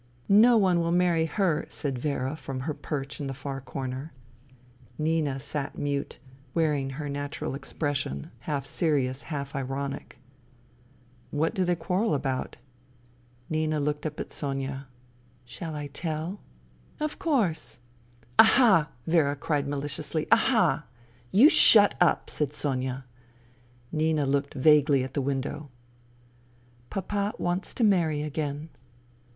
"No 0.27 0.57
one 0.57 0.79
will 0.79 0.91
marry 0.91 1.27
her," 1.27 1.67
said 1.69 1.99
Vera 1.99 2.35
from 2.35 2.61
her 2.61 2.73
perch 2.73 3.21
in 3.21 3.27
the 3.27 3.35
far 3.35 3.61
corner. 3.61 4.13
Nina 4.97 5.39
sat 5.39 5.77
mute, 5.77 6.17
wearing 6.55 6.89
her 6.97 7.07
natural 7.07 7.53
expression 7.53 8.31
half 8.39 8.65
serious, 8.65 9.21
half 9.21 9.53
ironic." 9.53 10.17
What 11.29 11.53
do 11.53 11.63
they 11.63 11.75
quarrel 11.75 12.15
about?" 12.15 12.57
Nina 13.51 13.79
looked 13.79 14.07
up 14.07 14.19
at 14.19 14.31
Sonia." 14.31 14.87
Shall 15.45 15.75
I 15.75 15.85
tell?"" 15.85 16.39
Of 16.99 17.19
course."" 17.19 17.77
Aha!" 18.39 18.89
Vera 19.05 19.35
cried 19.35 19.67
maliciously." 19.67 20.25
Aha!"" 20.31 20.87
You 21.39 21.47
shut 21.47 21.93
up!" 22.01 22.27
said 22.31 22.53
Sonia. 22.53 23.05
Nina 23.91 24.25
looked 24.25 24.55
vaguely 24.55 25.03
at 25.03 25.13
the 25.13 25.21
window." 25.21 25.69
Papa 26.89 27.33
wants 27.37 27.71
to 27.75 27.83
marry 27.83 28.23
again." 28.23 28.69